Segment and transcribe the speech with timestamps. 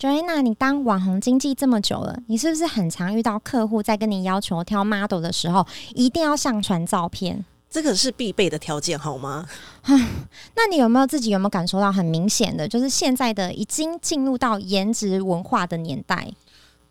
[0.00, 7.44] Joanna，你当网红经济这么久了，你是不是很常遇到客户在跟你要求挑 model 的时候，一定要上传照片？
[7.68, 9.46] 这个是必备的条件，好吗？
[10.54, 16.32] 那你有没有自己有没有感受到很明显的，就是现在的已经进入到颜值文化的年代？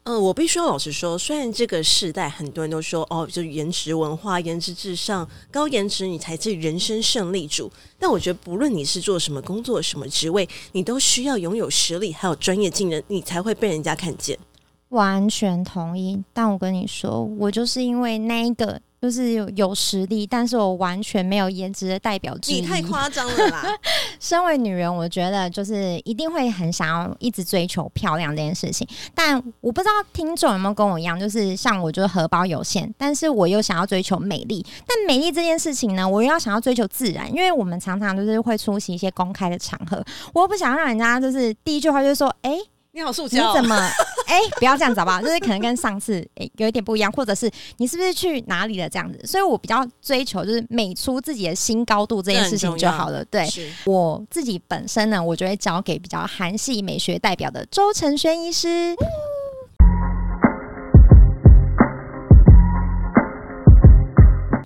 [0.10, 14.36] 呃，我必须要老实说，虽然这个时代很多人都说哦，就颜值文化、颜值至上、高颜值你才是人生胜利主，但我觉得不论你是做什么工作、什么职位，你都需要拥有实力还有专业技能，你才会被人家看见。
[14.88, 18.82] 完全同意，但我跟你说，我就是因为那一个。
[19.02, 22.62] 就是有有实力，但是我完全没有颜值的代表之一。
[22.62, 23.64] 你太夸张了啦！
[24.20, 28.88] 身为女人，我觉得就是一定会很想要一直追求漂亮这件事情。
[29.16, 34.66] 但我不知道听众有没有跟我一样，就是像我，就是荷包有限，但是我又想要追求美丽。
[34.86, 42.60] 但美丽这件事情呢，我又要想要追求自然，因为我们常常就是会出席一些公开的场合，我又不想让人家就是第一句话就是说，哎、欸。
[42.92, 43.54] 你好，塑胶、哦。
[43.54, 43.76] 你怎么？
[44.30, 45.20] 哎、欸，不要这样子好不好？
[45.24, 49.20] 就是可能跟上次哎、欸、有一点不一样，或者是你是不是去哪里了这样子？
[49.26, 53.26] 所以我比较追求就是美出自己的新高度这件事情就好了。
[53.26, 53.48] 对，
[53.86, 58.96] 我自己本身呢，我就会交给比较韩系美学代表的周成轩医师。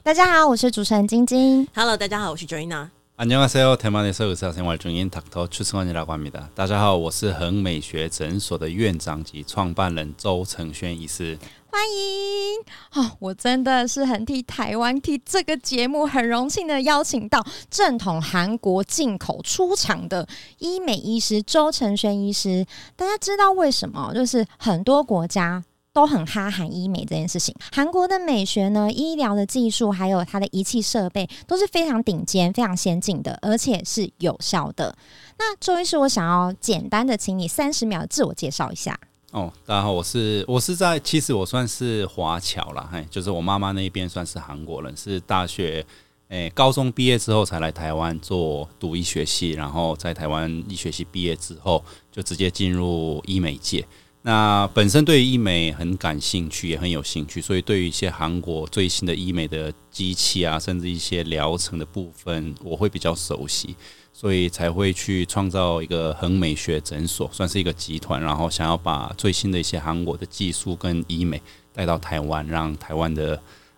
[0.04, 1.66] 大家好，我是主持人晶晶。
[1.74, 2.90] Hello，大家好，我是 Joanna。
[3.17, 6.49] 안녕하세요，台湾的社会生活中心 Doctor 邱成万的拉米达。
[6.55, 11.37] 大家好，我是恒美学诊所的院长及创办人周承轩医师。
[11.71, 13.03] 欢迎！
[13.03, 20.27] 哦，我真的是很替台湾替这个节目很荣幸的邀请到正统韩国进口出厂的
[20.59, 22.65] 医美医师周承轩医师。
[22.95, 24.15] 大家知道为什么？
[24.15, 25.65] 就是很多国家。
[25.94, 34.96] 都很哈韩医美这件事情，韩国的美学呢，医疗的技术还有它的仪器设备都是非常顶尖、非常先进的，而且是有效的。
[35.38, 39.00] 那周医师，我想要简单的请你三十秒自我介绍一下。
[39.32, 45.86] 哦，大家好，我是我是在，其实我算是华侨啦，嘿，就是我妈妈那边算是韩国人，是大学
[46.30, 53.86] 诶、高中毕业之后才来台湾做读医学系，然后在台湾医学系毕业之后就直接进入医美界。
[54.26, 63.76] 那本身对于医美很感兴趣，也很有兴趣，所以对于一些韩国最新的医美的机器啊，甚至一些疗程的部分，我会比较熟悉，
[64.14, 71.42] 所以才会去创造一个恒美学诊所，算是一个集团，然后想要把最新的一些韩国的技术跟医美
[71.74, 73.38] 带到台湾，让台湾的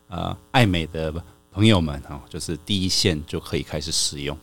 [0.09, 1.11] 呃爱美的
[1.51, 4.37] 朋友们啊，就是第一线就可以开始使用。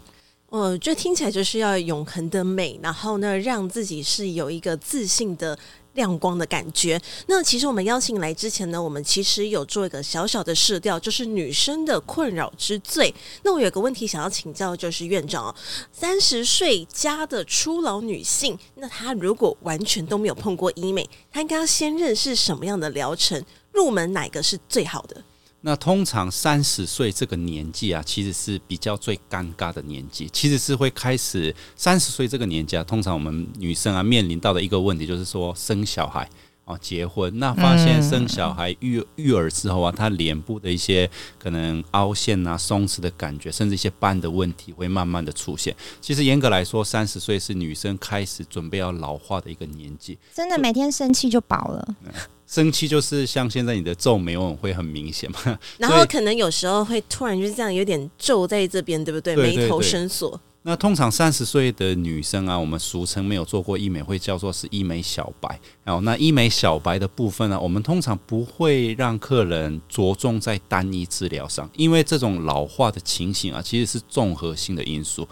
[0.49, 5.57] 我觉得听起来就是要永恒的美，然后呢，让自己是有一个自信的。
[5.95, 7.01] 亮光的感觉。
[7.27, 13.15] 那其实我们邀请来之前呢，我们其实有做一个小小的试调，就是女生的困扰之最。
[13.43, 15.55] 那我有个问题想要请教，就是院长哦，
[15.93, 23.45] 三十岁加的初老女性，那她如果完全都没有碰过医美，她应该先认识什么样的疗程？
[23.73, 25.25] 入门哪个是最好的？
[25.65, 30.29] 那通常三十岁这个年纪啊，其实是比较最尴尬的年纪。
[30.33, 36.29] 其实是会开始三十岁这个年纪啊，通常我们女生啊面临到的一个问题就是说生小孩
[36.65, 37.39] 哦，结婚。
[37.39, 45.75] 那发现生小孩育育儿之后啊，她脸部的一些可能凹陷啊、松弛的感觉，甚至一些斑的问题会慢慢的出现。
[46.01, 50.19] 其实严格来说，三十岁是女生开始准备要老化的一个年纪。
[50.33, 51.97] 真的每天生气就饱了。
[52.47, 60.39] 生气就是像现在你的皱眉纹会很明显嘛，然后可能有时候会突然就是这样有点皱在这边，对不对，眉头深锁。
[60.65, 65.59] 那通常三十岁的女生啊，我们俗称没有做过医美，会叫做是医美小白。
[65.85, 75.27] 哦，那医美小白的部分呢，我们通常不会让客人着重在单一治疗上，因为这种老化的情形啊，其实是综合性的因素。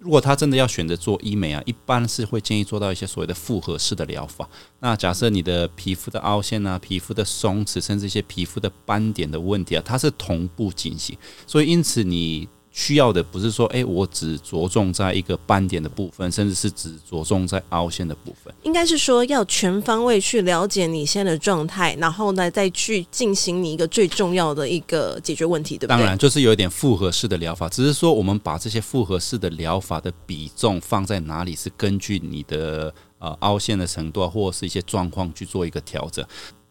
[0.00, 4.48] 如果他真的要选择做医美啊，一般是会建议做到一些所谓的复合式的疗法。
[4.80, 11.16] 那假设你的皮肤的凹陷啊、皮肤的松弛，甚至一些皮肤的斑点的问题啊，它是同步进行，
[11.46, 12.48] 所以因此你。
[12.72, 18.52] 需要的不是说，哎、欸，我只着重在一个斑点的部分，甚至是只着重在凹陷的部分。
[18.62, 25.98] 应该是说，要全方位去了解你现在的状态，然后呢，再去进行你一个最重要的一个解决问题，对不对？
[25.98, 36.24] 当然，就是有一点复合式的疗法，只是说我们把这些复合式的疗法的比重放在哪里，是根据你的呃凹陷的程度啊，或者是一些状况去做一个调整。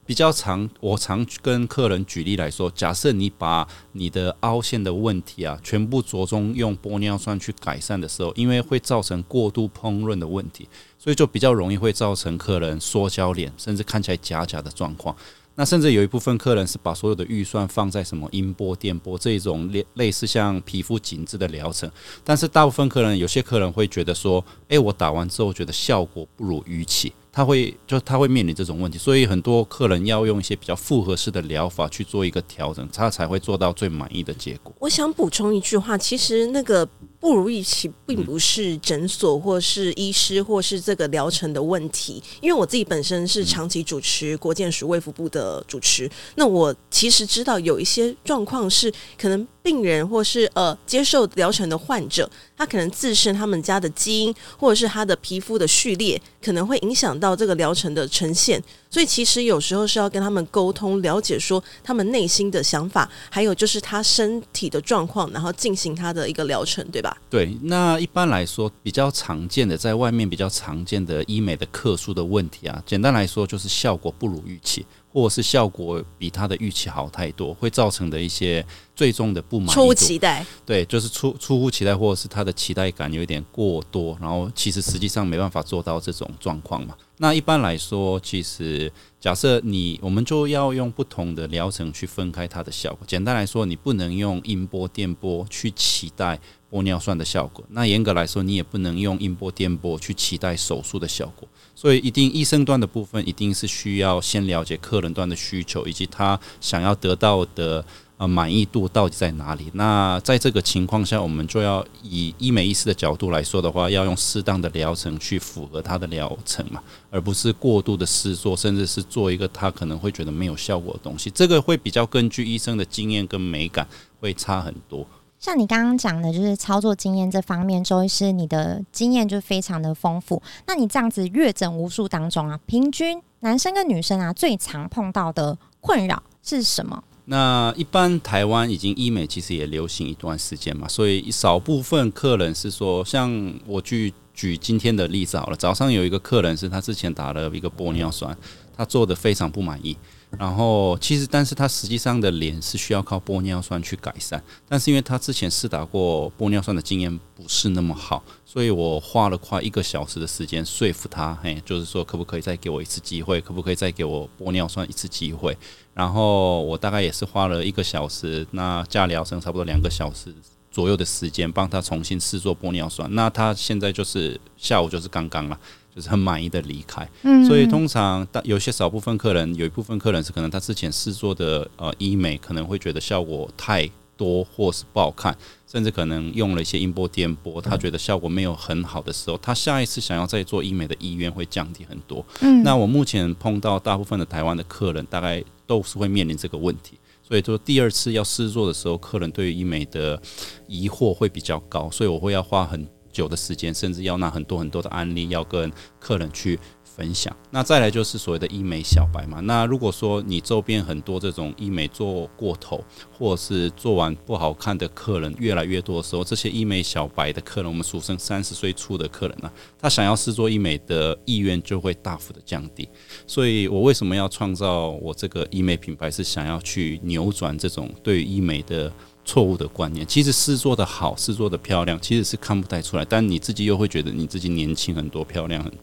[0.05, 10.67] 比较常，我常跟客人举例来说，假设你把你的凹陷的问题啊，全部着重用玻尿酸去改善的时候，因为会造成过度膨润的问题，
[10.97, 15.15] 所以就比较容易会造成客人缩焦脸，甚至看起来假假的状况。
[15.55, 21.89] 那甚至有一部分客人是把所有的预算放在什么音波、电波这种类类似像皮肤紧致的疗程，
[22.23, 27.13] 但是大部分客人，有些客人会觉得说，诶，我打完之后觉得效果不如预期。
[27.31, 34.73] 他会就他会面临这种问题，所以很多客人要用一些比较复合式的疗法去做一个调整，他才会做到最满意的结果。
[34.79, 36.85] 我想补充一句话，其实那个
[37.19, 49.47] 不如预期，并不是诊所或是医师或是这个疗程的问题，因为我自己本身是长期主持国健署卫福部的主持，那我其实知道有一些状况是可能。
[49.63, 52.27] 病人或是呃接受疗程的患者，
[52.57, 58.61] 他可能自身他们家的基因或者是他的皮肤的序列，可能会影响到这个疗程的呈现。
[58.89, 67.15] 所以其实有时候是要跟他们沟通，了解说他们内心的想法，还有就是他身体的状况，然后进行他的一个疗程，对吧？
[67.29, 67.55] 对。
[67.61, 74.85] 那一般来说，比较常见的在外面比较常见的医美的客诉的问题啊，简单来说就是效果不如预期。
[75.11, 78.65] 或者是效果比他的预期好太多，会造成的一些
[78.95, 79.73] 最终的不满意。
[79.73, 86.95] 出乎期待，对，就是出出乎期待，或者是他的期待感有点过多，然后其实实际上没办法做到这种状况嘛。
[87.17, 93.01] 那一般来说，其实假设你，我们就要用不同的疗程去分开它的效果。
[93.05, 96.39] 简单来说，你不能用音波、电波去期待
[96.71, 97.63] 玻尿酸的效果。
[97.69, 101.47] 那严格来说，你也不能用音波、电波去期待手术的效果。
[101.75, 107.83] 所以，一定医生端的部分，一定是需要先了解客人端的需求，以及他想要得到的
[108.17, 109.71] 呃满意度到底在哪里。
[109.73, 121.31] 那在这个情况下，我们就要以医美医师的角度来说的话，要用适当的疗程去符合他的疗程嘛，而不是过度的试做，甚至是做一个他可能会觉得没有效果的东西。
[121.31, 123.87] 这个会比较根据医生的经验跟美感
[124.19, 125.07] 会差很多。
[125.41, 130.39] 像你刚刚讲的，就是操作经验这方面，周医师你的经验就非常的丰富。
[130.67, 137.03] 那你这样子阅诊无数当中啊，平均男生跟女生啊最常碰到的困扰是什么？
[137.25, 148.37] 那一般台湾已经医美其实也流行一段时间嘛，所以少部分客人是说，像我去举今天的例子好了，早上有一个客人是他之前打了一个玻尿酸，
[148.77, 149.97] 他做的非常不满意。
[150.39, 165.55] 然后其实，但是他实际上的脸是需要靠玻尿酸去改善，但是因为他之前试打过玻尿酸的经验不是那么好，所以我花了快一个小时的时间说服他，嘿，就是说可不可以再给我一次机会，可不可以再给我玻尿酸一次机会？
[165.93, 170.33] 然后我大概也是花了一个小时，那加疗程差不多两个小时
[170.71, 173.13] 左右的时间，帮他重新试做玻尿酸。
[173.13, 175.59] 那他现在就是下午就是刚刚了。
[175.93, 185.35] 就是很满意的离开，嗯，所以通常大有些少部分客人，有一部分客人是可能他之前试做的呃医美可能会觉得效果太多或是不好看，
[185.67, 192.25] 甚至可能用了一些音波、电波，他觉得效果没有很好的时候，他下一次想要再做医美的意愿会降低很多。
[192.41, 196.97] 嗯，那我目前碰到大部分的台湾的客人，大概都是会面临这个问题，
[197.27, 200.21] 所以说第二次要试做的时候，客人对于医美的
[200.67, 207.35] 疑惑会比较高，所以我会要花很久的时间，甚至要拿很多很多的案例要跟客人去分享。
[207.49, 209.39] 那再来就是所谓的医美小白嘛。
[209.41, 222.87] 那如果说你周边很多这种医美做过头，或者是做完不好看的客人越来越多的时候，这些医美小白的客人，我们俗称三十岁出的客人呢、啊，他想要试做医美的意愿就会大幅的降低。
[223.25, 228.91] 所以我为什么要创造我这个医美品牌，是想要去扭转这种对医美的。
[229.23, 233.05] 错误的观念，其实是做的好，是做的漂亮，其实是看不太出来。
[233.05, 235.79] 但你自己又会觉得你自己年轻很多，漂亮很多。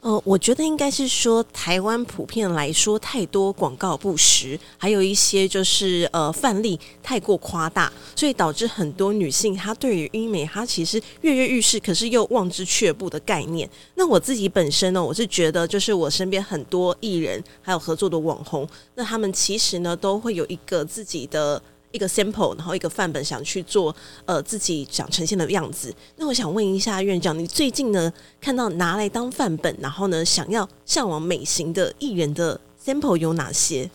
[0.00, 13.68] 呃，我觉得应该是说，台湾普遍来说太多广告不实，还有一些就是呃范例太过夸大，所以导致很多女性她对于医美她其实跃跃欲试，可是又望之却步的概念。
[13.96, 21.60] 那我自己本身呢，我是觉得就是我身边很多艺人还有合作的网红，那他们其实呢都会有一个自己的。
[21.90, 25.94] 一个 sample，然后一个范本，想去做呃自己想呈现的样子。
[26.16, 33.90] 那我想问一下院长，你最近呢看到拿来当范本，然后呢想要向往美型的艺人的 sample 有哪些？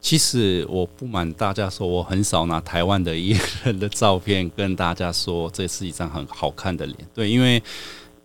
[0.00, 6.96] 其实我不瞒大家说，我很少拿台湾的艺人的照片跟大家说这是一张很好看的脸。
[7.12, 7.60] 对，因为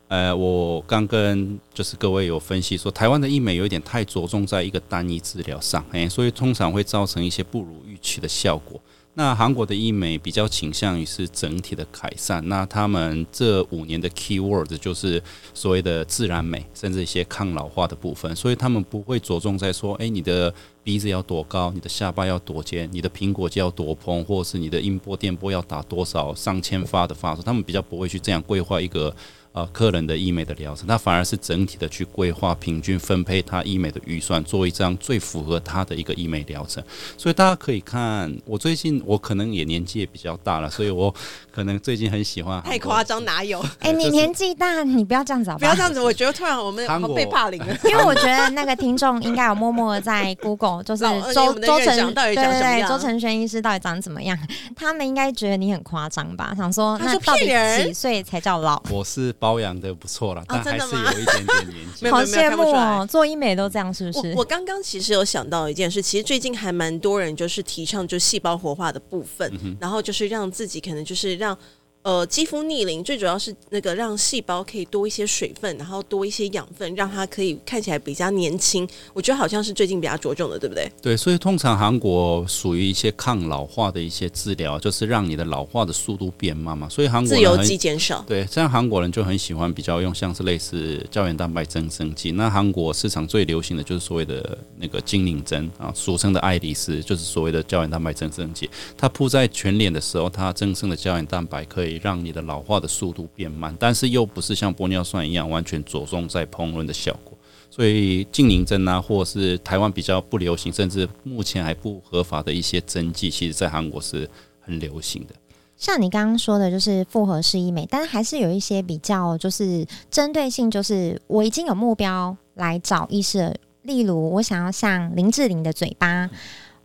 [0.07, 8.79] 呃，我刚跟就是各位有分析说，台湾的医美有一点太着重在一个单一治疗上，哎，所以通常会造成一些不如预期的效果。
[9.15, 15.21] 那韩国的医美比较倾向于是整体的改善，那他们这五年的 key word 就是
[15.53, 20.51] 所谓的自然美，甚至一些抗老化的部分，所以他们不会着重在说，诶，你的
[20.83, 29.15] 鼻子要多高，你的下巴要多尖，你的苹果肌要多蓬，或是你的音波电波要打多少上千发的发数，他们比较不会去这样规划一个
[29.53, 36.83] 呃客人的医美的疗程，他反而是整体的去规划、平均分配他医美的预算，做一张最符合他的一个医美疗程。
[37.17, 41.13] 所以大家可以看，我最近我可能也年纪也比较大了，所以我
[41.51, 42.61] 可能最近很喜欢。
[42.63, 43.59] 太夸张，哪有？
[43.79, 46.01] 哎、欸，你年纪大，你不要这样子好不好，不要这样子。
[46.01, 54.35] 我觉得突然我们好被霸凌了，因为我觉得那个听众应该有默默的在 Google，就 是周周成对对对，周成轩医师到底长怎么样？
[54.75, 56.53] 他们应该觉得你很夸张吧？
[56.57, 57.45] 想说那到底
[57.83, 58.81] 几岁才叫老？
[58.89, 62.07] 我是保养的不错了，但还是有一点点年纪。
[62.09, 64.33] 好羡慕哦，做医美都这样，是不是？
[64.37, 71.57] 我刚刚其实有想到一件事，其实最近还蛮多人就是提倡就细胞活化的部分，然后就是让自己可能就是让。
[72.03, 78.85] 呃，肌肤逆龄最主要是那个让细胞可以多一些水分，然后多一些养分，让它可以看起来比较年轻。
[79.13, 80.91] 我觉得好像是最近比较着重的，对不对？
[81.01, 86.89] 对，所以通常韩国属于一些抗老化的一些治疗，就是让你的老化的速度变慢嘛。
[86.89, 92.33] 所以韩国自由基减少，对，这样韩国人就很喜欢比较用像是类似胶原蛋白增生剂。
[92.33, 98.69] 那韩国市场最流行的就是所谓的那个精灵针啊，俗称的爱丽丝，就是所谓的胶原蛋白增生剂。
[98.97, 101.92] 它铺在全脸的时候，它增生的胶原蛋白可以。
[102.01, 107.37] 让你的老化的速度变慢，但是又不是像玻尿酸一样完全着重在膨润的效果。
[107.69, 114.29] 所以静凝针啊，或是台湾比较不流行，甚至目前还不合法的一些针剂，其实在韩国是
[114.61, 115.33] 很流行的。
[115.75, 126.29] 像你刚刚说的，就是复合式医美，但是还是有一些比较就是针对性，就是我已经有目标来找医师，例如我想要像林志玲的嘴巴，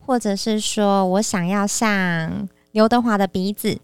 [0.00, 3.78] 或者是说我想要像刘德华的鼻子。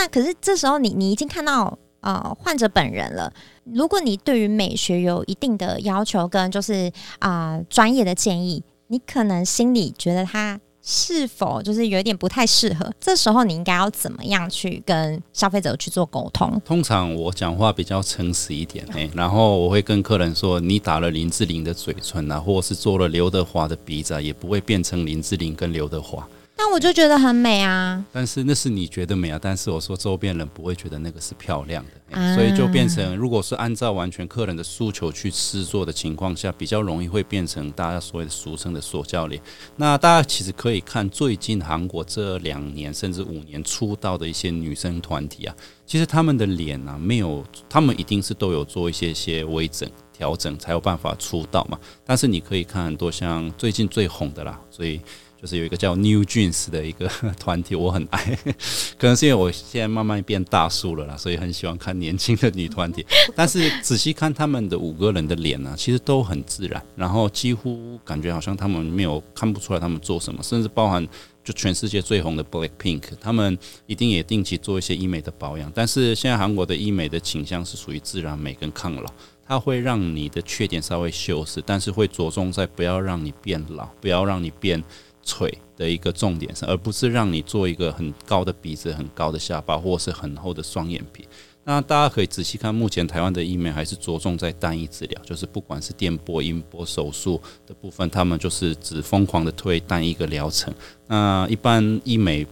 [0.00, 3.32] 那可是这时候你你已经看到呃患者本人了，
[3.64, 16.62] 如果你对于美学有一定的要求跟就是啊专业的建议，你可能心里觉得他是否就是有点不太适合，这时候你应该要怎么样去跟消费者去做沟通？
[16.64, 18.86] 通常我讲话比较诚实一点，
[19.16, 26.24] 然后我会跟客人说，你打了林志玲的嘴唇啊，或者是做了刘德华的鼻子啊，也不会变成林志玲跟刘德华。
[26.60, 39.40] 那我就觉得很美啊，但是那是你觉得美啊，但是我说周边人不会觉得那个是漂亮的，啊、所以就变成，如果是按照完全客人的诉求去试做的情况下，比较容易会变成大家所谓的俗称的塑胶脸。
[39.76, 45.54] 那大家其实可以看最近韩国这两年甚至五年出道的一些女生团体啊，
[45.86, 51.78] 其实他们的脸啊，没有，他们一定是都有做一些些微整调整才有办法出道嘛。
[52.04, 55.00] 但是你可以看很多像最近最红的啦，所以。
[55.40, 58.36] 就是有一个叫 New Jeans 的一个 团体，我很爱，
[58.98, 63.06] 可能是因为我现在慢慢变大叔了啦，所以很喜欢看年轻的女团体。
[63.36, 71.06] 但是仔细看他们的五个人的脸呢、啊，其实都很自然，然后几乎感觉好像他们没有看不出来他们做什么，甚至包含
[71.44, 75.70] 就全世界最红的 Black Pink，他们一定也定期做一些医美的保养。
[75.72, 79.08] 但是现在韩国的医美的倾向是属于自然美跟抗老，
[79.46, 84.82] 它会让你的缺点稍微修饰，但是会着重在不要让你变老，不要让你变。
[85.28, 91.28] 锤的一个重点上，而不是让你做一个很高的鼻子、很高的下巴，或是很厚的双眼皮。
[91.64, 100.72] 那大家可以仔细看，目前台湾的医美还是着重在单一治疗，就是不管是电波、音波、手术的部分，他们就是只疯狂的推单一个疗程。
[101.06, 102.46] 那一般医美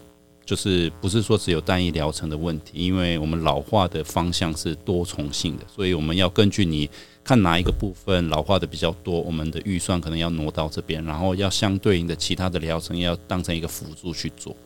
[0.44, 6.90] 就是不是说只有单一疗程的问题，因为我们老化的方向是多重性的，所以我们要根据你。
[7.26, 14.56] 看哪一个部分老化的比较多，我们的预算可能要挪到这边，然后要相对应的其他的疗程要当成一个辅助去做。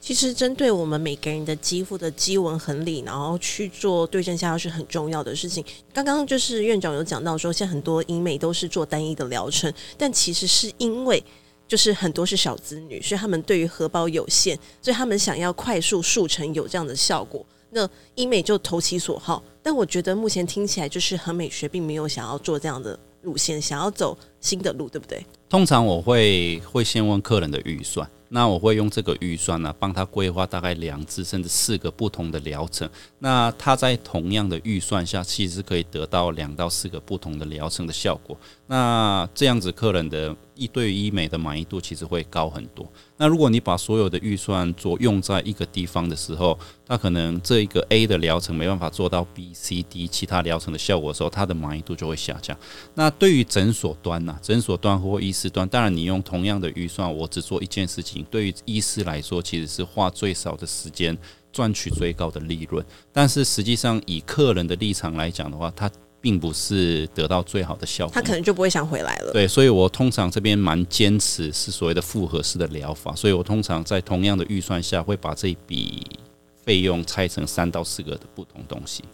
[0.00, 5.62] 其实针对我们每个人的肌肤的肌纹纹理，然后去做对症下药是很重要的事情。
[5.92, 11.22] 刚刚就是院长有讲到说，现在很多医美都是做单一的疗程，但其实是因为
[11.68, 17.44] 就是很多是小资女，所以他们对于荷包有限，所以他们想要快速速成有这样的效果。
[17.70, 25.24] 那医美就投其所好，但我觉得目前听起来就是和美学并没有想要做这样的路线，想要走新的路，对不对？
[25.48, 32.88] 通常我会会先问客人的预算，那我会用这个预算呢，帮他规划大概两至甚至四个不同的疗程。
[33.18, 38.36] 那他在同样的预算下，其实可以得到两到四个不同的疗程的效果。
[38.66, 42.90] 那这样子，客人的一对一医美的满意度其实会高很多。
[43.16, 52.56] 那如果你把所有的预算做用在一个地方的时候，那可能这一个 A 的疗程没办法做到 B、C、D 其他疗程的效果的时候，它的满意度就会下降。
[52.94, 61.16] 那对于诊所端呢、诊所端或医师端，当然你用同样的预算，我只做一件事情，对于医师来说，其实是花最少的时间
[61.52, 62.84] 赚取最高的利润。
[63.12, 65.90] 但是实际上，以客人的立场来讲的话，他
[66.26, 69.32] 并不是得到最好的效果，他可能就不会想回来了。
[69.32, 76.04] 对，所以我通常这边蛮坚持是所谓的复合式的疗法，所以我通常在同样的预算下，会把这一笔
[76.64, 79.04] 费用拆成三到四个的不同东西。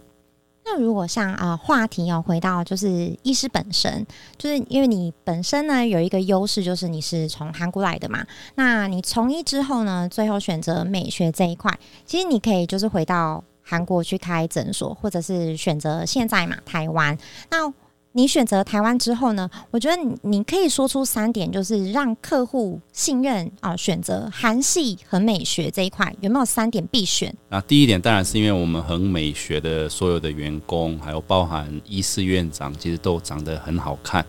[0.65, 4.03] 那如果像啊、呃、话题要回到就是医师本身，
[4.39, 8.25] 就是因为你本身呢有一个优势，就是你是从韩国来的嘛。
[8.55, 11.77] 那你从医之后呢，最后选择美学这一块，
[12.07, 17.17] 其实你可以就是回到韩国去开诊所，或者是选择现在嘛台湾。
[17.49, 17.73] 那
[18.15, 19.49] 你选择台湾之后呢？
[19.71, 27.35] 我觉得你你可以说出三点，就是让客户信任啊、呃，选择韩系和美学这一块，有没有三点必选？
[27.49, 34.23] 啊第一点当然是因为我们恒美学的所有的员工，还有包含医师院长，其实都长得很好看。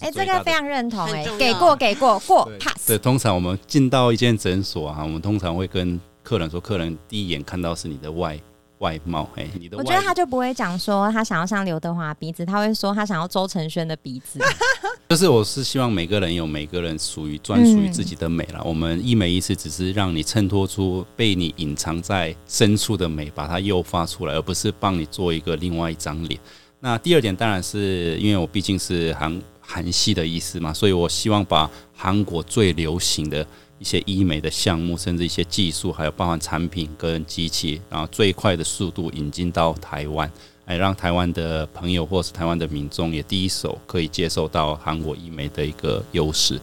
[0.00, 2.88] 哎、欸，这个非常认同、欸，哎，给过给过过 pass。
[2.88, 8.36] 对，通常我们进到一间诊所啊，我们通常会跟客人说，客人第一眼看到是你的外。
[8.80, 14.38] 外貌，哎，你的，我觉得他就不会讲说他想要像刘德华鼻子，他会说他想要周承轩的鼻子。
[15.08, 18.60] 就是我是希望每个人有每个人属于专属于自己的美了。
[18.60, 26.40] 嗯、我们一美医师只是让你衬托出被你隐藏在深处的美，把它诱发出来，而不是帮你做一个另外一张脸。
[26.78, 29.38] 那第二点当然是因为我毕竟是韩
[29.70, 33.46] 韩系的意思嘛，所以我希望把韩国最流行的。
[33.80, 40.30] 一些医美的项目，甚至一些技术，还有包含产品跟机器，然后最快的速度引进到台湾，
[40.66, 46.60] 来让台湾的朋友或是台湾的民众也第一手可以接受到韩国医美的一个优势。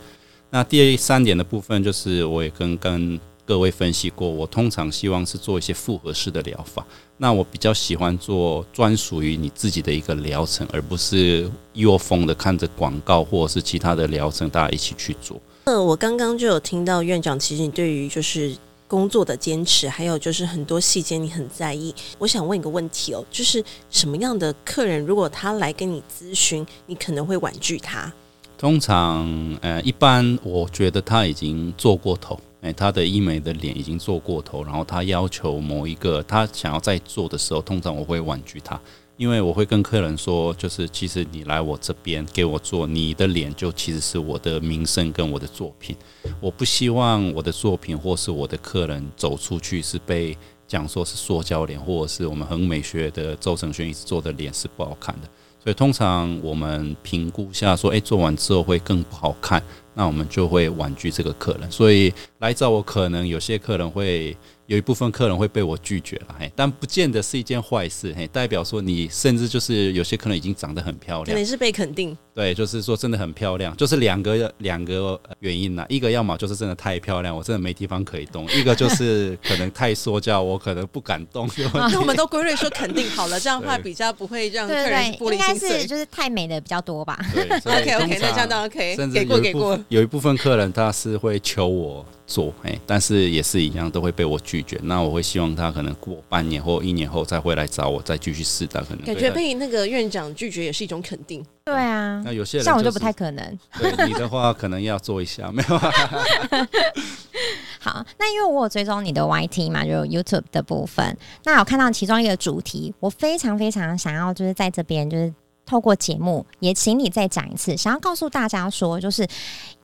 [0.51, 6.85] 那第三点的部分，就是我也跟跟各位分析过，我通常希望是做一些复合式的疗法。
[7.15, 15.39] 那我比较喜欢做专属于你自己的一个疗程，而不是一窝蜂的看着广告或者是其他的疗程，大家一起去做。
[15.63, 18.53] 呃，我刚刚就有听到院长，其实你对于就是
[18.85, 21.95] 工作的坚持，还有就是很多细节你很在意。
[22.19, 28.11] 我想问一个问题哦，就是什么样的客人，如果他来跟你咨询，你可能会婉拒他？
[28.57, 38.79] 通常，呃，一般我觉得他已经做过头，哎，他的医美的脸已经做过头，然后他要求某一个他想要再做的时候，通常我会婉拒他。
[39.15, 45.95] 因为我会跟客人说，就是其实你来我这边给我做，你的脸就其实是我的名声跟我的作品。
[46.39, 50.37] 我不希望我的作品或是我的客人走出去是被
[50.67, 55.27] 讲说是塑胶脸，或者是我们恒美学的周承轩一直做的脸是不好看的。
[55.67, 59.61] 所以通常我们评估下说，诶，做完之后会更不好看，
[59.93, 61.69] 那我们就会婉拒这个客人。
[61.69, 64.33] 所以来找我，可能有些客人会。
[64.67, 81.49] 有一部分客人会被我拒绝了，嘿，但不见得是一件坏事，嘿，代表说你甚至就是有些客人已经长得很漂亮，可能是被肯定，对，就是说真的很漂亮，就是两个两个原因呐，一个要么就是真的太漂亮，我真的没地方可以动；一个就 是可能太说教，我可能不敢动。
[81.73, 85.69] 那我们都归类说肯定好了， 这样的话比较不会让客人玻璃心碎。
[85.69, 87.19] 应该是就是太美的比较多吧
[87.65, 89.79] ？OK OK，那这样当然可以，给过给过。
[89.89, 92.05] 有一部分客人他是会求我。
[92.27, 94.77] 做哎，但是也是一样，都会被我拒绝。
[94.83, 99.05] 那我会希望他可能过半年或一年后再回来找我，再继续试的可能。
[99.05, 101.41] 感觉被那个院长拒绝也是一种肯定。
[101.67, 103.59] 对啊，那有些人、就是、像我就不太可能。
[103.79, 105.77] 对你的话，可能要做一下， 没有。
[107.79, 111.15] 好，那因为我有追踪你的 YT 嘛，就 YouTube 的部分。
[111.43, 115.33] 那我看到其中一个主题，我非常非常想要，就是在这边，就是
[115.65, 119.27] 透过节目，也请你再讲一次，想要告诉大家说，就是。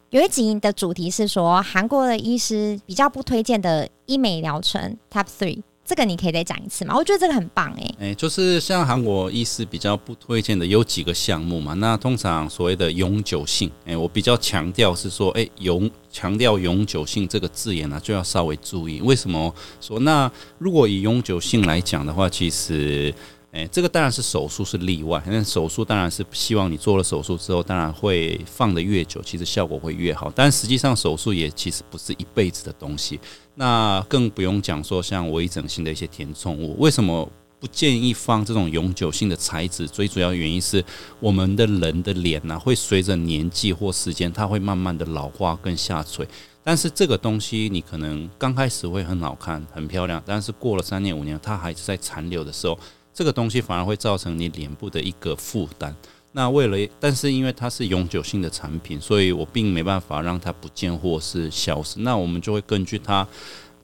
[0.09, 6.95] 有一集的主题是说韩国的医师比较不推荐的医美疗程 Top Three，这个你可以再讲一次吗？
[6.95, 8.11] 我觉得这个很棒诶、欸。
[8.11, 11.73] 哎，就是像韩国医师比较不推荐的有几个项目嘛。
[11.73, 19.01] 那通常所谓的永久性，哎，我比较强调是说，哎，永强调永久性这个字眼呢、就要稍微注意。
[19.01, 19.99] 为什么说？
[19.99, 23.13] 那如果以永久性来讲的话，其实。
[23.53, 30.31] 诶，这个当然是手术是例外，那手术当然是希望你做了手术之后，当然会放得越久，其实效果会越好。
[30.35, 33.19] 但实际上手术也其实不是一辈子的东西，
[33.53, 39.87] 那更不用讲说像微整形的一些填充物，为什么不建议放这种永久性的材质？
[39.87, 40.83] 最主要原因是
[41.19, 46.27] 我们的人的脸呢、会随着年纪或时间，它会慢慢的老化跟下垂。
[46.63, 52.75] 但是这个东西你可能刚开始会很好看、很漂亮，但是过了三年五年，它还是在残留的时候。
[53.13, 55.95] 这个东西反而会造成你脸部的一个负担。
[56.32, 61.99] 那为了，但是因为它是永久性的产品，所以我并没办法让它不见或是消失。
[61.99, 63.28] 那我们就会根据它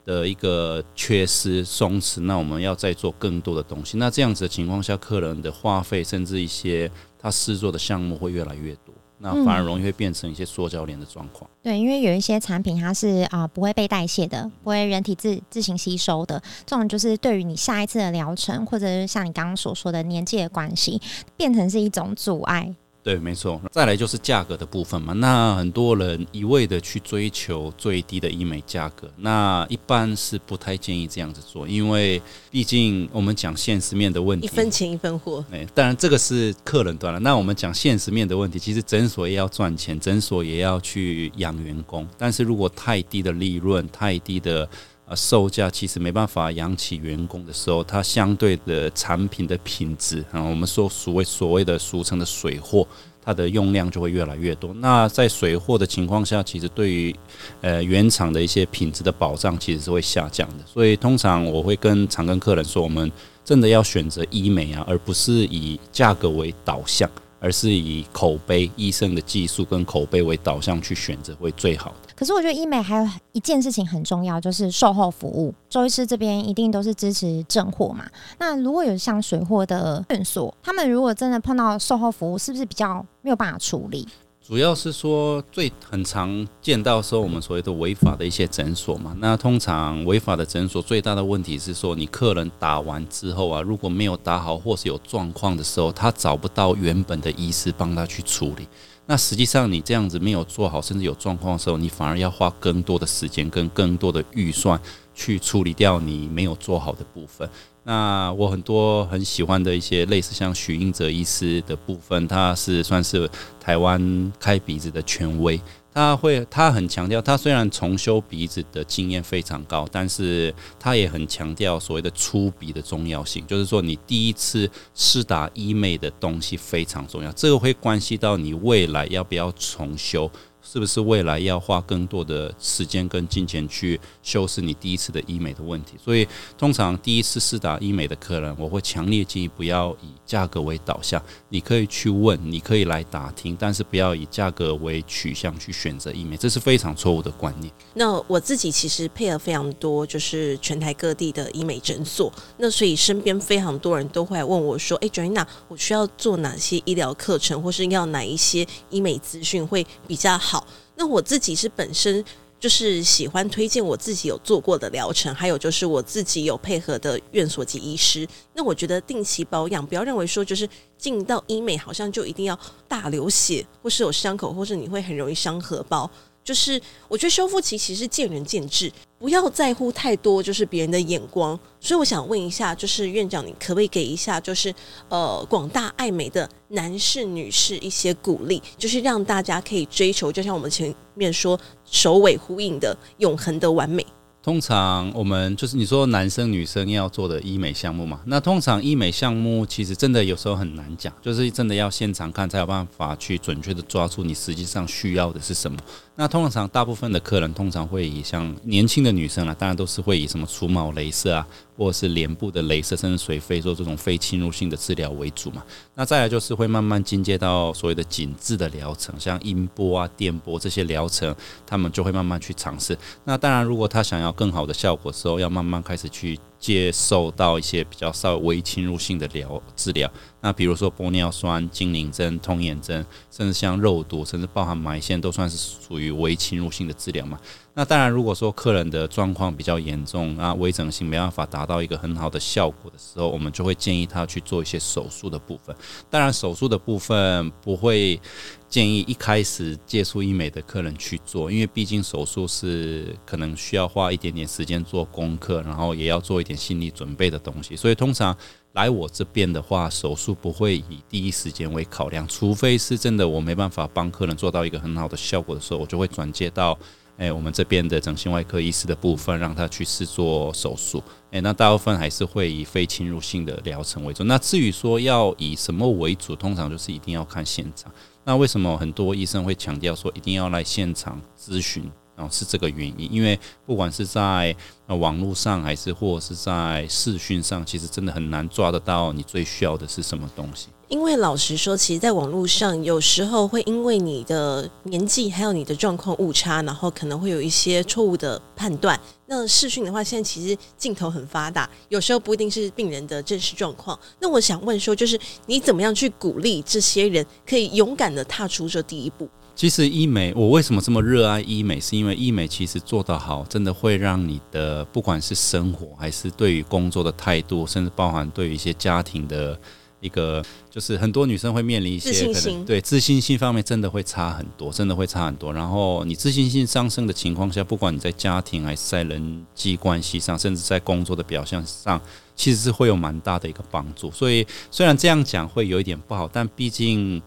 [0.04, 3.98] 的一个缺失、松弛，那我们要再做更多的东西。
[3.98, 6.90] 那这样子的情况下，客人的花费甚至一些
[7.20, 8.96] 他试做的项目会越来越多。
[9.22, 11.50] 那反而容易会变成一些塑胶脸的状况。
[11.62, 16.42] 对，因为有一些产品它是啊、呃、不会被代谢的，不会人体自自行吸收的。
[16.66, 21.02] 这种就是对于你下一次的疗程，或者是像你刚刚所说的年纪的关系，
[21.36, 22.74] 变成是一种阻碍。
[23.10, 23.60] 对，没错。
[23.72, 25.14] 再来就是价格的部分嘛。
[25.14, 35.44] 那很多人一味的去追求最低的医美价格，那一般是不太建议这样子做，因为毕竟我们讲现实面的问题，一分钱一分货。
[35.52, 37.20] 哎，当然这个是客人端了。
[37.20, 42.08] 那我们讲现实面的问题，其实诊所也要赚钱，诊所也要去养员工。
[42.16, 44.70] 但是如果太低的利润，太低的。
[45.10, 52.88] 啊，售价其实没办法养起员工的时候，它相对的产品的品质啊，我们说所谓所谓的俗称的水货，
[53.26, 54.72] 它的用量就会越来越多。
[54.76, 57.16] 那在水货的情况下，其实对于
[57.62, 60.64] 呃原厂的一些品质的保障，其实是会下降的。
[60.66, 63.12] 所以通常我会跟常跟客人说，我们
[63.44, 67.10] 真的要选择医美啊，而不是以价格为导向。
[67.42, 72.09] 而是以口碑、医生的技术跟口碑为导向去选择，会最好的。
[72.20, 75.54] 可是我觉得医美还有一件事情很重要，就是售后服务。
[75.70, 78.06] 周医师这边一定都是支持正货嘛？
[78.38, 84.06] 那如果有像水货的诊所，他们如果真的碰到售后服务，是不是比较没有办法处理？
[84.46, 98.68] 主要是说最很常见到说我们所谓的违法的一些诊所嘛，那通常违法的诊所最大的问题是说，你客人打完之后啊，如果没有打好或是有状况的时候，他找不到原本的医师帮他去处理。
[99.10, 104.80] 那实际上你这样子没有做好，甚至有状况的时候，你反而要花更多的时间跟更多的预算
[105.16, 107.50] 去处理掉你没有做好的部分。
[107.84, 113.28] 那我很多很喜欢的一些类似像许英哲医师的部分，他是算是
[113.60, 115.60] 台湾开鼻子的权威。
[115.94, 130.30] 他会，他很强调，他虽然重修鼻子的经验非常高，但是他也很强调所谓的初鼻的重要性，就是说你第一次施打医美的东西非常重要，这个会关系到你未来要不要重修。
[130.62, 135.94] 是不是未来要花更多的时间跟金钱去修饰你第一次的医美的问题？
[136.04, 141.22] 所以通常第一次试打医美的客人，我会强烈建议不要以价格为导向。
[141.48, 147.74] 你可以去问，你可以来打听，但是不要以价格为取向去选择医美，这是非常错误的观念。
[147.94, 162.26] 那我自己其实配合非常多，就是全台各地的医美诊所，那所以身边非常多人都会问我说：“哎，Joanna，我需要做哪些医疗课程，或是要哪一些医美资讯会比较？”好那我自己是本身
[162.60, 168.28] 就是喜欢推荐我自己有做过的疗程，还有就是我自己有配合的院所及医师。
[168.56, 176.10] 那我觉得定期保养，不要认为说就是进到医美好像就一定要大流血，或是有伤口，或是你会很容易伤荷包。
[176.44, 181.60] 就是我觉得修复期其实见仁见智，不要在乎太多，就是别人的眼光。
[181.82, 184.74] 所以我想问一下，就是院长，你可不可以给一下，就是
[185.10, 194.06] 呃广大爱美的男士、女士一些鼓励，就是让大家可以追求，就像我们前面说首尾呼应的永恒的完美。
[194.42, 205.78] 通常我们就是你说男生女生要做的医美项目嘛，那通常医美项目其实真的有时候很难讲，就是真的要现场看才有办法去准确的抓住你实际上需要的是什么。
[206.16, 211.48] 那通常大部分的客人通常会以像年轻的女生啊，当然都是会以什么除毛镭射啊，
[211.80, 215.64] 或者是脸部的镭射，甚至水飞做这种非侵入性的治疗为主嘛。
[215.96, 221.34] 那再来就是会慢慢进阶到所谓的紧致的疗程，像音波啊、电波这些疗程，
[221.66, 222.98] 他们就会慢慢去尝试。
[223.24, 226.38] 那当然，如果他想要更好的效果的时候，要慢慢开始去。
[226.60, 230.12] 接受到一些比较稍微微侵入性的疗治疗，
[230.42, 237.40] 那比如说玻尿酸、精灵针、通颜针，甚至像肉毒，甚至包含埋线，都算是属于微侵入性的治疗嘛。
[237.80, 245.74] 那当然，如果说客人的状况比较严重，那微整形没办法达到一个很好的效果的时候，我们就会建议他去做一些手术的部分。
[246.10, 248.20] 当然，手术的部分不会
[248.68, 257.78] 建议一开始接触医美的客人去做，因为毕竟手术是可能需要花一点点时间做功课，然后也要做一点心理准备的东西。
[257.78, 258.36] 所以通常
[258.74, 266.78] 来我这边的话，手术不会以第一时间为考量，除非是真的我没办法帮客人做到一个很好的效果的时候，我就会转接到。
[267.20, 271.04] 诶，我们这边的整形外科医师的部分，让他去试做手术。
[271.32, 274.24] 诶，那大部分还是会以非侵入性的疗程为主。
[274.24, 277.92] 那至于说要以什么为主，通常就是一定要看现场。
[278.24, 281.92] 那为什么很多医生会强调说一定要来现场咨询？
[282.16, 284.54] 然后是这个原因，因为不管是在
[284.88, 290.68] 网络上，还是或是在视讯上，其实真的很难抓得到你最需要的是什么东西。
[290.90, 299.00] 因为老实说，其实，在网络上有时候会因为你的年纪还有你的状况误差，然后可能会有一些错误的判断。
[299.28, 303.98] 那视讯的话，现在其实镜头很发达，有时候不一定是病人的真实状况。
[304.20, 309.30] 那我想问说，就是你怎么样去鼓励这些人可以勇敢的踏出这第一步？
[309.56, 311.80] 其实医美，我为什么这么热爱医美？
[311.80, 319.56] 是因为医美其实做得好，真的会让你的不管是生活，还是对于工作的态度，甚至包含对于一些家庭的。
[320.02, 325.52] 一个就是很多女生会面临一些可能对自信心方面真的会差很多，真的会差很多。
[325.52, 332.00] 然后你自信心上升的情况下，不管你在家庭还是在人际关系上，甚至在工作的表现上，
[332.36, 334.10] 其实是会有蛮大的一个帮助。
[334.12, 337.22] 所以虽然这样讲会有一点不好，但毕竟，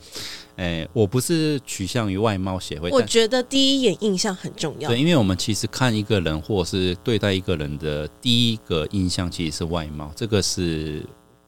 [0.56, 2.88] 诶，我不是取向于外貌协会。
[2.90, 4.88] 我觉得第一眼印象很重要。
[4.88, 11.04] 对，因为我们其实看一个人或者是对待一个人的第一个印象，其实是外貌，这个是。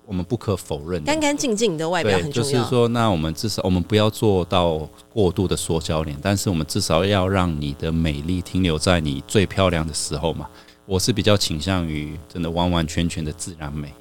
[0.06, 2.50] 我们不可否认，干干净净的外表很重要。
[2.50, 10.48] 就是说，那我们至少我们不要做到过度的塑胶脸，但是我们至少要让你的美丽停留在你最漂亮的时候嘛。
[10.86, 13.92] 我是比较倾向于真的完完全全的自然美，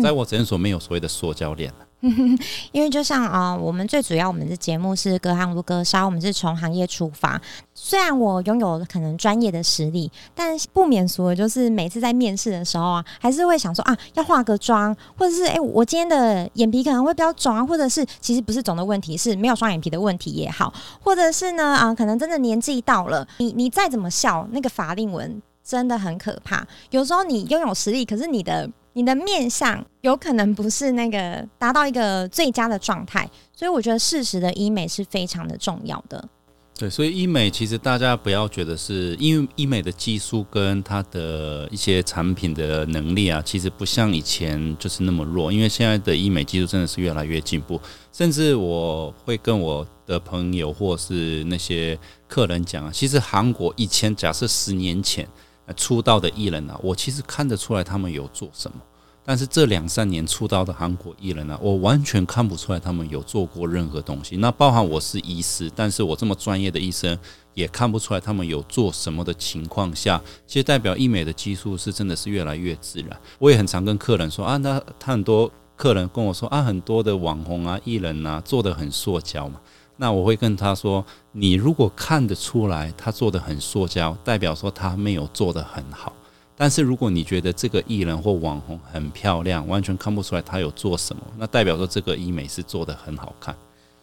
[0.00, 1.72] 在我诊所没有所谓的塑胶脸。
[2.70, 7.40] 因为就像啊、我们最主要我们的节目是隔行如隔山，我们是从行业出发。
[7.74, 26.64] 虽然我拥有可能专业的实力，但不免俗的就是每次在面试的时候啊，还是会想说啊，要化个妆，或者是哎、我今天的眼皮可能会比较肿啊，或者是其实不是肿的问题，是没有双眼皮的问题也好，或者是呢啊，可能真的年纪到了，你你再怎么笑，那个法令纹真的很可怕。
[26.90, 28.70] 有时候你拥有实力，可是你的。
[28.98, 36.28] 你的面相有可能不是那个达到一个最佳的状态，所以我觉得适时的医美是非常的重要的。
[36.76, 47.80] 对，所以医美其实大家不要觉得是因为医美的技术跟它的一些产品的能力啊，其实不像以前就是那么弱，因为现在的医美技术真的是越来越进步。
[48.12, 55.24] 甚至我会跟我的朋友或是那些客人讲啊，其实韩国以前假设十年前
[55.76, 58.76] 出道的艺人啊，我其实看得出来他们有做什么。
[59.24, 64.38] 但是这两三年出道的韩国艺人呢、啊，我完全看不出来他们有做过任何东西。
[64.38, 67.18] 那包含我是医师，但是我这么专业的医生
[67.52, 73.20] 也看不出来他们有做什么的情况下，其实代表医美的技术是真的是越来越自然。
[73.38, 79.60] 我也很常跟客人说啊，那他很多客人跟我说啊，很多的网红啊、艺人啊做得很塑胶嘛。
[80.00, 86.12] 那我会跟他说，你如果看得出来他做的很塑胶，代表说他没有做得很好。
[86.56, 93.54] 但是如果你觉得这个艺人或网红很漂亮，完全看不出来他有做什么，那代表说这个医美是做得很好看。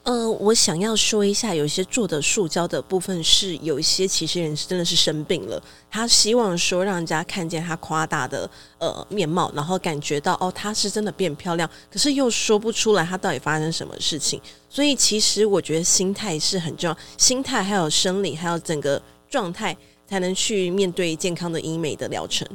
[0.06, 14.40] 呃，我想要说一下，有一些做的塑胶的部分是有一些其实人是真的是生病了，他希望说让人家看见他夸大的呃面貌，然后感觉到哦他是真的变漂亮，可是又说不出来他到底发生什么事情。
[14.70, 19.76] 所以其实我觉得心态是很重要，心态还有生理还有整个状态。
[20.08, 22.48] 才能去面对健康的医美的疗程，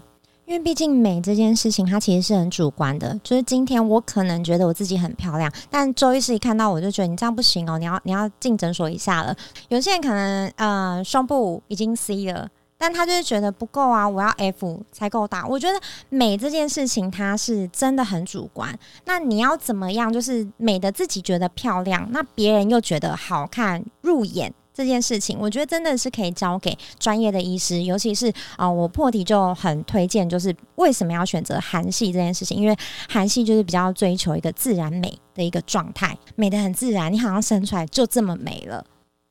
[0.51, 3.17] 因为毕竟美这件事情，它其实是很主观的。
[3.23, 9.33] 就是今天我可能觉得我自己很漂亮，但周医师一看到我就觉得你这样不行哦，你要你要进诊所一下了。
[9.69, 15.47] 有些人可能呃胸部已经 C 了，但他就是觉得不够啊，我要 F 才够大。
[15.47, 18.77] 我觉得美这件事情它是真的很主观。
[19.05, 24.53] 那你要怎么样，就是美的自己觉得漂亮，那别人又觉得好看入眼。
[24.81, 32.75] 这件事情，我觉得真的是可以交给专业的医师，尤其是啊、我破题就很推荐，就是为什么要选择韩系这件事情，因为
[33.11, 38.83] 韩系就是比较追求一个自然美的一个状态，美得很自然，你好像生出来就这么美了。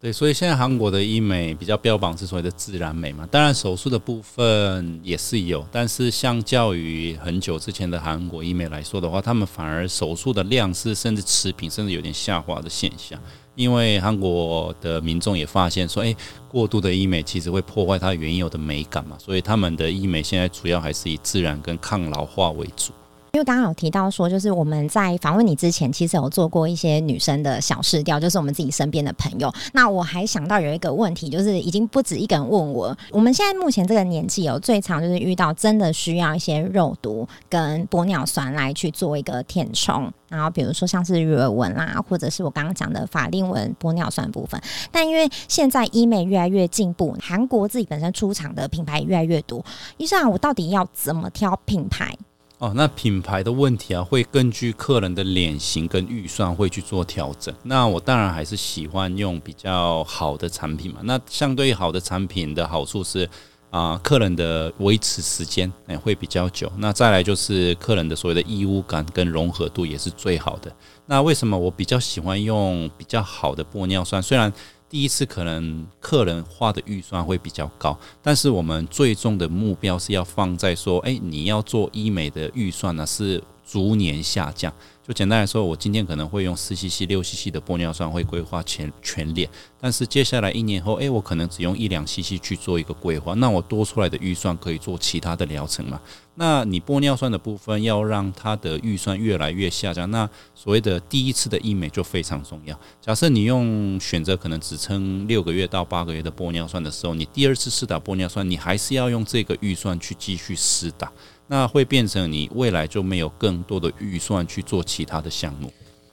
[0.01, 13.19] 对，所以现在韩国的医美比较标榜是所谓的自然美嘛，当然手术的部分也是有，但是相较于很久之前的韩国医美来说的话，他们反而手术的量是甚至持平，甚至有点下滑的现象。
[13.55, 16.15] 因为韩国的民众也发现说，诶，
[16.47, 22.93] 过度的医美其实会破坏它原有的美感嘛，所以他们的医美现在主要还是以自然跟抗老化为主。
[23.31, 29.53] 因为刚刚有提到说，就是我们在访问你之前，其实有做过一些女生的小试调，就是我们自己身边的朋友。
[29.73, 44.59] 那我还想到有一个问题，就是已经不止一个人问我，我们现在目前这个年纪有最常就是遇到真的需要一些肉毒跟玻尿酸来去做一个填充，然后比如说像是鱼尾纹啦，或者是我刚刚讲的法令纹玻尿酸部分。
[44.91, 49.63] 但因为现在医美越来越进步，韩国自己本身出厂的品牌越来越多，
[49.97, 52.17] 医生啊，我到底要怎么挑品牌？
[52.59, 57.55] 哦，那品牌的问题啊，会根据客人的脸型跟预算会去做调整。
[57.63, 60.99] 那我当然还是喜欢用比较好的产品嘛。
[61.03, 63.27] 那相对好的产品的好处是
[63.69, 66.69] 啊、客人的维持时间哎会比较久。
[66.77, 70.69] 那再来就是客人的所谓的异物感跟融合度也是最好的。
[71.05, 74.21] 那为什么我比较喜欢用比较好的玻尿酸？
[74.21, 74.51] 虽然
[74.89, 84.73] 第一次可能客人花的预算会比较高，但是我们最终的目标是要放在说，诶，你要做医美的预算呢是逐年下降。
[85.07, 89.49] 就简单来说，我今天可能会用四 cc、六 cc 的玻尿酸会规划全全脸，
[89.79, 95.99] 但是接下来一年后，诶，我可能只用一两 cc 去做一个规划，那我多出来的预算可以做其他的疗程嘛？
[96.41, 102.79] 那你玻尿酸的部分要让它的预算越来越下降，那所谓的第一次的医美就非常重要。
[103.01, 111.11] 假设你用选择可能只撑六个月到八个月的玻尿酸的时候，你第二次试打玻尿酸，你还是要用这个预算去继续试打，
[111.47, 115.69] 那会变成你未来就没有更多的预算去做其他的项目。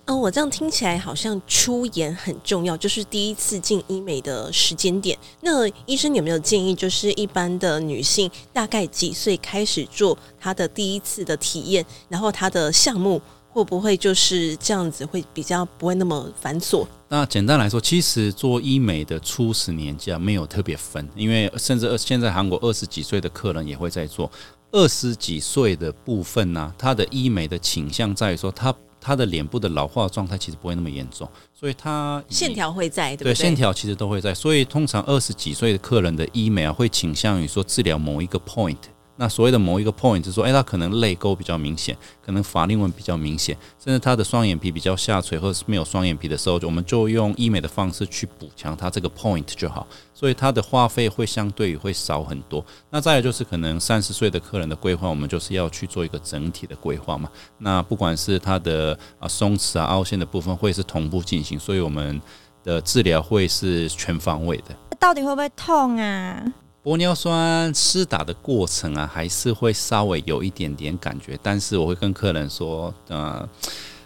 [0.06, 5.18] 哦，我这样听起来好像初颜很重要，就是第一次进医美的时间点。
[5.40, 16.86] 那医生有没有建议，就是一般的女性大概几岁开始做她的第一次的体验，然后她的项目会不会就是这样子，会比较不会那么繁琐？
[17.08, 24.30] 那简单来说，其实做医美的初始年纪啊没有特别分，因为甚至现在韩国二十几岁的客人也会在做。
[24.70, 28.72] 二十几岁的部分呢、啊，他的医美的倾向在于说他。
[29.06, 33.32] 他的脸部的老化状态其实不会那么严重，所以他线条会在，对不对？
[33.32, 38.74] 对，线条其实都会在，所以通常二十几岁的客人的医美啊，会倾向于说治疗某一个 point。
[39.16, 49.86] 那所谓的某一个 point 就是说，哎，他可能泪沟比较明显，可能法令纹比较明显，甚至他的双眼皮比较下垂，或者是没有双眼皮的时候，我们就用医美的方式去补强他这个 point 就好。
[50.12, 52.64] 所以他的花费会相对于会少很多。
[52.90, 57.28] 那再来就是可能三十岁的客人的规划，我们就是要去做一个整体的规划嘛。
[57.58, 62.20] 那不管是他的啊松弛啊凹陷的部分，会是同步进行，所以我们
[62.64, 64.74] 的治疗会是全方位的。
[64.98, 66.42] 到底会不会痛啊？
[66.86, 73.48] 玻尿酸施打的过程啊，还是会稍微有一点点感觉，但是我会跟客人说，呃，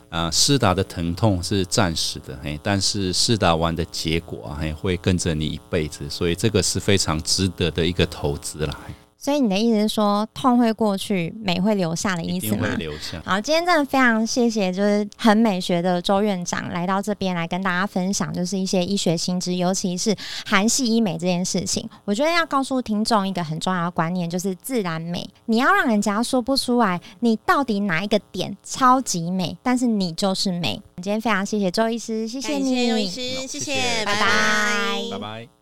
[0.09, 8.75] 呃，施打的疼痛是暂时的，嘿，但是施打完的结果啊，嘿，会跟着你一辈子，所以这个是非常值得的一个投资啦。
[9.23, 12.71] 所以你的意思是说，痛会过去，美会留下的意思吗？
[12.71, 13.21] 会留下。
[13.23, 21.87] 好，今天真的非常谢谢，就是很美学的周院长来到这边来跟大家分享，就是一些医学新知，尤其是韩系医美这件事情。
[22.07, 25.29] 我觉得要告诉听众一个很重要的观念，就是自然美。
[25.45, 30.81] 你要让人家说不出来，你到底哪一个点超级美，但是你就是美。
[30.97, 35.49] 今天非常谢谢周医师，谢谢你，周医师，谢谢，拜拜，拜拜。